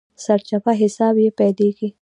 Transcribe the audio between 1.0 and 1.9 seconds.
يې پيلېږي.